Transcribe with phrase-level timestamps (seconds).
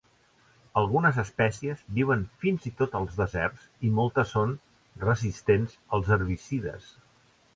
[0.79, 4.57] Algunes espècies viuen fins i tot als deserts i moltes són
[5.05, 6.89] resistents als herbicides.